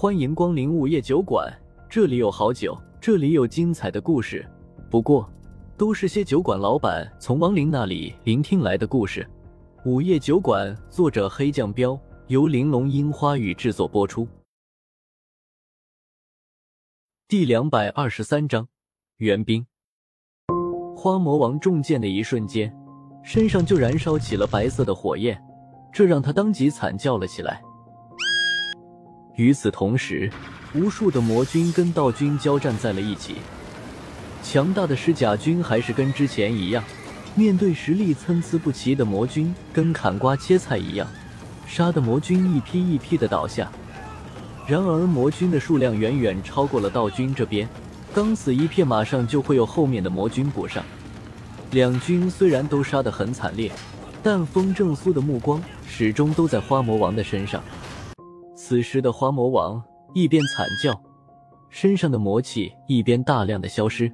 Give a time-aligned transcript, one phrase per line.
[0.00, 1.54] 欢迎光临午夜酒馆，
[1.86, 4.48] 这里有好酒，这里有精彩的故事。
[4.90, 5.30] 不过，
[5.76, 9.28] 都是些酒馆老板从亡灵那里聆听来的故事。
[9.84, 14.26] 午夜酒馆，作者黑酱标，由玲珑樱花雨制作播出。
[17.28, 18.66] 第两百二十三章，
[19.18, 19.66] 援兵。
[20.96, 22.74] 花魔王中箭的一瞬间，
[23.22, 25.38] 身上就燃烧起了白色的火焰，
[25.92, 27.62] 这让他当即惨叫了起来。
[29.40, 30.30] 与此同时，
[30.74, 33.36] 无数的魔军跟道军交战在了一起。
[34.42, 36.84] 强大的尸甲军还是跟之前一样，
[37.34, 41.08] 面对实力参差不齐的魔军，跟砍瓜切菜一样，
[41.66, 43.72] 杀的魔军一批一批的倒下。
[44.66, 47.66] 然而魔军的数量远远超过了道军这边。
[48.12, 50.84] 刚死一片，马上就会有后面的魔军补上。
[51.70, 53.72] 两军虽然都杀得很惨烈，
[54.22, 57.62] 但风正苏的目光始终都在花魔王的身上。
[58.70, 59.82] 此时的花魔王
[60.14, 60.96] 一边惨叫，
[61.70, 64.08] 身上的魔气一边大量的消失。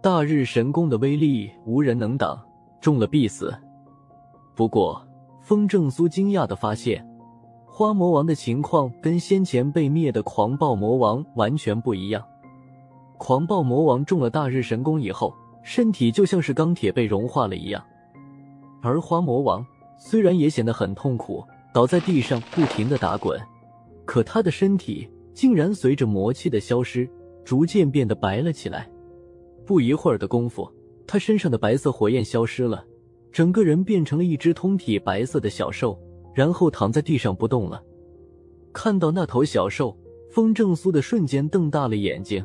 [0.00, 2.40] 大日神功的威力无人能挡，
[2.80, 3.52] 中了必死。
[4.54, 5.04] 不过，
[5.42, 7.04] 风正苏惊讶的发现，
[7.66, 12.24] 花魔王的情况跟先前被灭的狂暴魔王完全不一样。
[13.18, 17.82] 狂暴魔王中了大日神功以后，身体就像是钢铁被融化了一样，
[18.82, 19.66] 而花魔王
[19.98, 21.44] 虽然也显得很痛苦，
[21.74, 23.36] 倒在地上不停的打滚，
[24.04, 27.08] 可他的身体竟然随着魔气的消失，
[27.44, 28.90] 逐渐变得白了起来。
[29.64, 30.68] 不一会儿的功夫，
[31.06, 32.84] 他身上的白色火焰消失了，
[33.30, 35.98] 整个人变成了一只通体白色的小兽，
[36.34, 37.82] 然后躺在地上不动了。
[38.72, 39.96] 看到那头小兽，
[40.30, 42.44] 风正苏的瞬间瞪大了眼睛。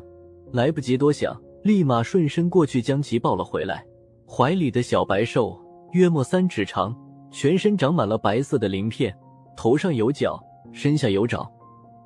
[0.52, 3.84] 来不及多想，立马顺身过去将其抱了回来。
[4.28, 5.60] 怀里的小白兽
[5.92, 6.96] 约莫三尺长，
[7.30, 9.12] 全身长满了白色的鳞片，
[9.56, 10.40] 头上有角，
[10.76, 11.50] 身下有爪。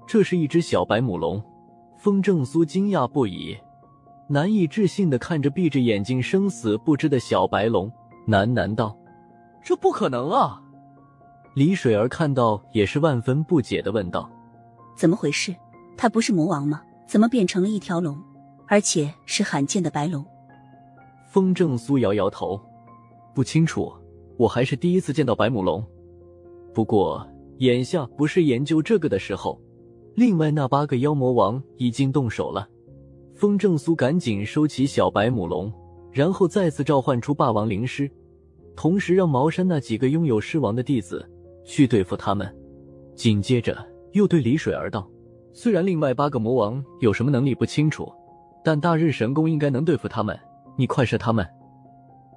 [0.06, 1.42] 这是一只小白母龙。
[1.98, 3.56] 风正苏惊讶不已，
[4.28, 7.90] 难以置信的看着闭着眼睛生死不知的小白龙，
[8.28, 8.96] 喃喃道
[9.62, 10.62] ：“这不可能啊！”
[11.54, 14.30] 李水儿看到也是万分不解的问道
[14.96, 15.54] ：“怎么回事？
[15.96, 16.80] 他不是魔王吗？
[17.06, 18.16] 怎么变成了一条龙？”
[18.66, 20.24] 而且是罕见的白龙。
[21.26, 22.58] 风正苏摇摇头，
[23.34, 23.92] 不清楚，
[24.38, 25.84] 我还是第一次见到白母龙。
[26.72, 27.28] 不过
[27.60, 29.58] 眼下不是研究这个的时候。
[30.14, 32.68] 另外那八个妖魔王已经动手了。
[33.34, 35.72] 风正苏赶紧收起小白母龙，
[36.10, 38.10] 然后再次召唤出霸王灵师，
[38.76, 41.26] 同时让茅山那几个拥有狮王的弟子
[41.64, 42.54] 去对付他们。
[43.14, 43.76] 紧接着
[44.12, 45.08] 又对李水儿道
[45.54, 48.12] ：“虽然另外八个魔王有什么能力不清楚。”
[48.62, 50.38] 但大日神功应该能对付他们，
[50.76, 51.46] 你快射他们。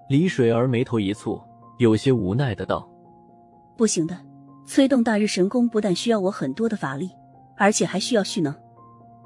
[0.09, 1.41] 李水儿眉头一蹙，
[1.79, 2.89] 有些无奈的道
[3.75, 4.17] ：“不行的，
[4.65, 7.09] 催动大日神功不但需要我很多的法力，
[7.57, 8.53] 而且还需要蓄能。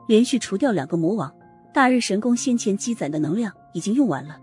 [0.07, 1.33] 连续除掉两个魔王，
[1.73, 4.37] 大日神功先前积攒的能量已经用完了，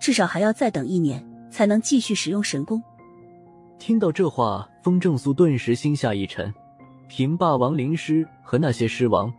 [0.00, 2.82] 至少还要再等一年才能继续使用神功。”
[3.78, 6.52] 听到这话，风正苏顿时心下一沉，
[7.06, 9.32] 凭霸王灵师和那些狮王，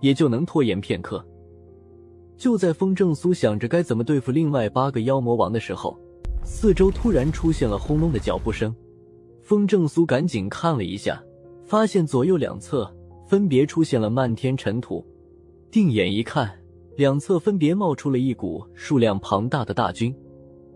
[0.00, 1.24] 也就能拖延片刻。
[2.36, 5.98] 就在风正苏想着该怎么对付另外八个妖魔王的时候，
[6.44, 8.74] 四周突然出现了轰隆的脚步声。
[9.50, 11.20] 风正苏赶紧看了一下，
[11.64, 12.88] 发现左右两侧
[13.26, 15.04] 分别出现了漫天尘土。
[15.72, 16.56] 定眼一看，
[16.96, 20.14] 两侧分别冒出了一股数量庞大的大军。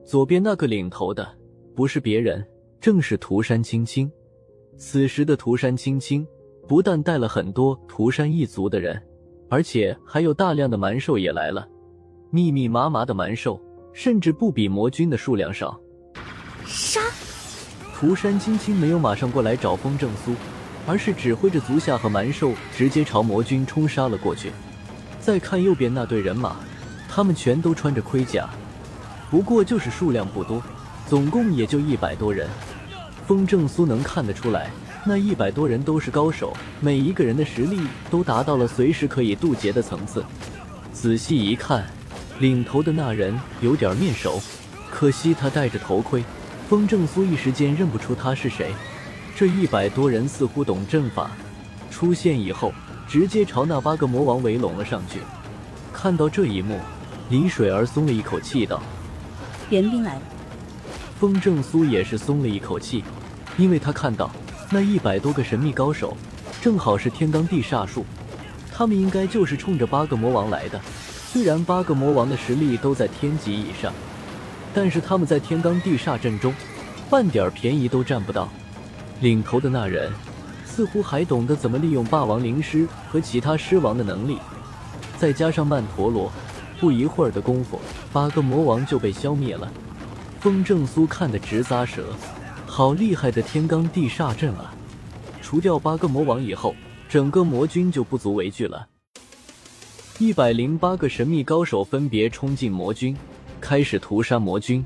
[0.05, 1.25] 左边那个领头的
[1.73, 2.45] 不是别人，
[2.81, 4.11] 正是涂山青青。
[4.77, 6.27] 此时的涂山青青
[6.67, 9.01] 不但带了很多涂山一族的人。
[9.49, 11.69] 而且还有大量的蛮兽也来了，
[12.33, 13.61] 密密麻麻的蛮兽，
[13.93, 15.81] 甚至不比魔军的数量少。
[16.67, 17.01] 杀！
[17.97, 20.35] 涂山青青没有马上过来找风正苏，
[20.85, 24.51] 而是指挥着足下和蛮兽直接朝魔军冲杀了过去。
[25.21, 26.57] 再看右边那队人马，
[27.09, 28.51] 他们全都穿着盔甲，
[29.31, 30.61] 不过就是数量不多，
[31.09, 32.49] 总共也就一百多人。
[33.27, 34.71] 风正苏能看得出来。
[35.07, 37.79] 那一百多人都是高手，每一个人的实力
[38.11, 40.25] 都达到了随时可以渡劫的层次。
[40.93, 41.87] 仔细一看，
[42.39, 44.43] 领头的那人有点面熟，
[44.91, 46.25] 可惜他戴着头盔，
[46.69, 48.73] 风正苏一时间认不出他是谁。
[49.37, 51.31] 这一百多人似乎懂阵法，
[51.91, 52.73] 出现以后
[53.09, 55.21] 直接朝那八个魔王围拢了上去。
[55.93, 56.79] 看到这一幕，
[57.31, 58.83] 李水儿松了一口气，道
[59.71, 60.23] ：“援兵来了。”
[61.19, 63.03] 风正苏也是松了一口气，
[63.57, 64.31] 因为他看到。
[64.71, 66.17] 那一百多个神秘高手，
[66.61, 68.05] 正好是天罡地煞术，
[68.73, 70.81] 他们应该就是冲着八个魔王来的。
[71.31, 73.93] 虽然八个魔王的实力都在天级以上，
[74.75, 76.53] 但是他们在天罡地煞阵中，
[77.09, 78.49] 半点便宜都占不到。
[79.21, 80.13] 领头的那人
[80.67, 84.39] 似乎还懂得怎么利用霸王灵狮和其他狮王的能力，
[85.17, 86.31] 再加上曼陀罗，
[86.81, 87.81] 不一会儿的功夫，
[88.13, 89.73] 八个魔王就被消灭了。
[90.41, 92.05] 风正苏看得直咂舌，
[92.67, 94.75] 好厉害的天罡地煞阵啊！
[95.41, 96.75] 除掉八个魔王以后，
[97.09, 98.89] 整个魔军就不足为惧了。
[100.19, 103.17] 一百零八个神秘高手分别冲进魔军，
[103.65, 104.85] 开始屠杀魔军。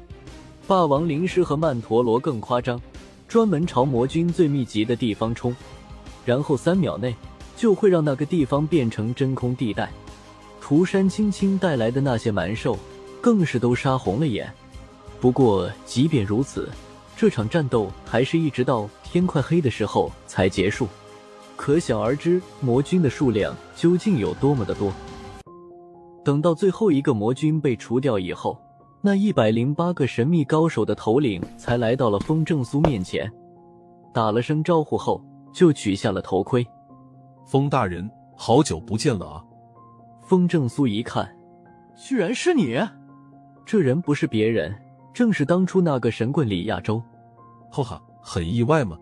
[0.68, 2.80] 霸王灵狮和曼陀罗更夸张。
[3.26, 5.54] 专门朝魔军最密集的地方冲，
[6.24, 7.14] 然后三秒内
[7.56, 9.90] 就会让那个地方变成真空地带。
[10.62, 12.78] 涂山青青带来的那些蛮兽
[13.20, 14.50] 更是都杀红了眼。
[15.20, 16.70] 不过，即便如此，
[17.18, 20.88] 这场战斗还是一直到天快黑的时候才结束。
[21.54, 24.90] 可想而知，魔军的数量究竟有多么的多。
[26.24, 28.56] 等到最后一个魔军被除掉以后。
[29.00, 33.30] 那一百零八个神秘高手的头领才来到了风正苏面前，
[34.12, 36.66] 打了声招呼后，就取下了头盔。
[37.46, 39.44] 风大人，好久不见了啊！
[40.20, 41.32] 风正苏一看，
[41.96, 42.76] 居然是你！
[43.64, 44.74] 这人不是别人，
[45.14, 47.00] 正是当初那个神棍李亚洲。
[47.70, 48.98] 哈哈，很意外吗？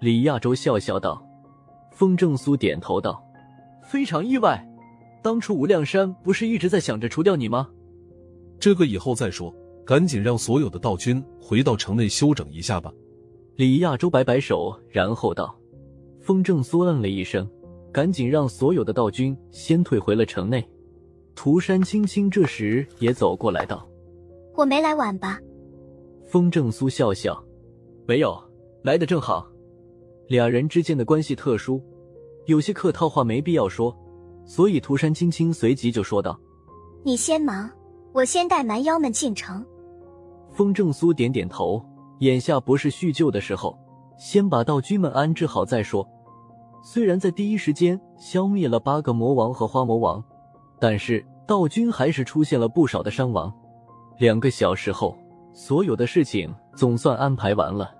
[0.00, 1.20] 李亚洲笑笑道。
[1.90, 3.24] 风正苏点头道
[3.82, 4.62] ：“非常意外。
[5.22, 7.68] 当初无量山不是一直在想着除掉你吗？”
[8.64, 12.90] 这个以后再说，赶紧让所有的道君回到城内休整一下吧。
[13.56, 15.54] 李亚洲摆摆手，然后道
[16.22, 17.46] ：“风正苏嗯了一声，
[17.92, 20.66] 赶紧让所有的道君先退回了城内。”
[21.36, 23.86] 涂山青青这时也走过来道
[24.56, 25.38] ：“我没来晚吧？”
[26.24, 27.38] 风正苏笑笑
[28.08, 28.34] ：“没有，
[28.82, 29.46] 来的正好。
[30.26, 31.82] 俩人之间的关系特殊，
[32.46, 33.94] 有些客套话没必要说，
[34.46, 36.40] 所以涂山青青随即就说道
[37.04, 37.70] ：‘你先忙。’”
[38.14, 39.66] 我先带蛮妖们进城。
[40.52, 41.84] 风正苏点点头，
[42.20, 43.76] 眼下不是叙旧的时候，
[44.16, 46.08] 先把道君们安置好再说。
[46.80, 50.22] 虽然在第一时间消灭了八个魔王和花魔王，
[50.78, 53.52] 但是道君还是出现了不少的伤亡。
[54.18, 55.18] 两个小时后，
[55.52, 57.92] 所有的事情总算安排完了。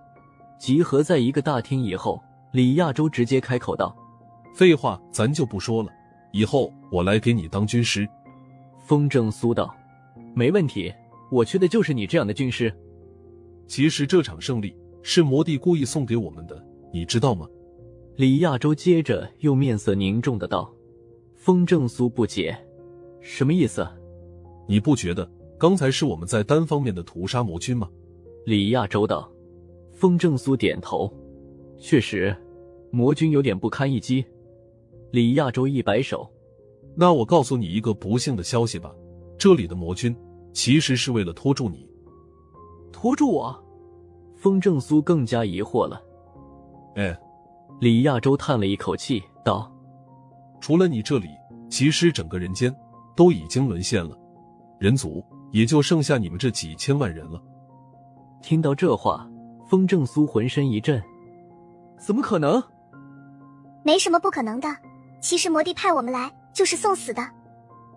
[0.60, 2.22] 集合在一个大厅以后，
[2.52, 3.92] 李亚洲直接开口道
[4.54, 5.90] ：“废话，咱就不说了，
[6.30, 8.08] 以后我来给你当军师。”
[8.78, 9.74] 风正苏道。
[10.34, 10.92] 没问题，
[11.30, 12.72] 我缺的就是你这样的军师。
[13.66, 17.48] 其实这场胜利是魔帝故意送给我们的，你知道吗？
[18.16, 20.72] 李亚洲接着又面色凝重的道。
[21.34, 22.56] 风正苏不解，
[23.20, 23.86] 什么意思？
[24.66, 27.88] 你不觉得刚才是我们在单方面的屠杀魔君吗？
[28.44, 29.30] 李亚洲道。
[29.92, 31.12] 风正苏点头，
[31.78, 32.36] 确实，
[32.90, 34.24] 魔君有点不堪一击。
[35.12, 36.28] 李亚洲一摆手，
[36.96, 38.92] 那我告诉你一个不幸的消息吧。
[39.38, 40.14] 这里的魔君
[40.54, 41.86] 其实是为了拖住你，
[42.92, 43.62] 拖住我。
[44.36, 46.00] 风正苏更加疑惑了。
[46.96, 47.18] 哎，
[47.80, 49.70] 李亚洲叹了一口气道
[50.60, 51.28] ：“除了你这里，
[51.68, 52.74] 其实整个人间
[53.16, 54.16] 都已经沦陷了，
[54.78, 57.42] 人族也就剩下你们这几千万人了。”
[58.40, 59.28] 听到这话，
[59.66, 61.02] 风正苏浑身一震
[61.98, 62.62] ：“怎么可能？
[63.82, 64.68] 没什么不可能的。
[65.20, 67.22] 其实魔帝派我们来就是送死的。”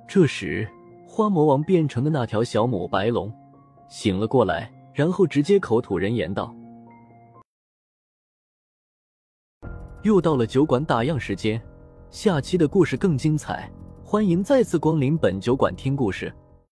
[0.07, 0.67] 这时。
[1.17, 3.33] 花魔王变成的那条小母白龙
[3.89, 6.55] 醒了过来，然后直接口吐人言道
[10.03, 11.59] ：“又到了酒馆打烊时间，
[12.11, 13.67] 下期的故事更精彩，
[14.05, 16.31] 欢迎再次光临本酒馆听故事。”